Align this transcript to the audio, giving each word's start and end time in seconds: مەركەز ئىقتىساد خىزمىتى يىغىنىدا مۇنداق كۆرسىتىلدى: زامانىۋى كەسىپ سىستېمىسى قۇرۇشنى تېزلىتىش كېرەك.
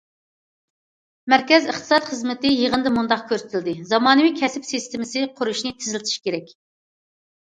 مەركەز 1.33 1.67
ئىقتىساد 1.73 2.07
خىزمىتى 2.13 2.53
يىغىنىدا 2.53 2.91
مۇنداق 2.95 3.21
كۆرسىتىلدى: 3.33 3.75
زامانىۋى 3.91 4.33
كەسىپ 4.41 4.65
سىستېمىسى 4.69 5.23
قۇرۇشنى 5.41 5.73
تېزلىتىش 5.83 6.17
كېرەك. 6.29 6.49